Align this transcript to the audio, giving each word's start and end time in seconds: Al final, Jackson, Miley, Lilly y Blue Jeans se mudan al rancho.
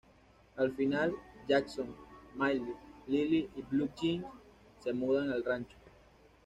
Al 0.57 0.71
final, 0.73 1.13
Jackson, 1.47 1.95
Miley, 2.33 2.73
Lilly 3.07 3.47
y 3.55 3.61
Blue 3.61 3.89
Jeans 3.95 4.25
se 4.83 4.93
mudan 4.93 5.29
al 5.29 5.43
rancho. 5.43 5.77